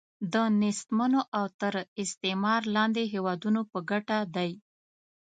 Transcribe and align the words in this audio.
د 0.33 0.35
نېستمنو 0.61 1.21
او 1.37 1.45
تر 1.59 1.73
استعمار 2.03 2.61
لاندې 2.75 3.03
هیوادونو 3.13 3.61
په 3.71 3.79
ګټه 3.91 4.17
دی. 4.35 4.51